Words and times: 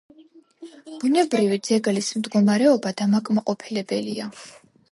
ბუნებრივი 1.03 1.59
ძეგლის 1.67 2.09
მდგომარეობა 2.21 2.93
დამაკმაყოფილებელია. 3.03 4.31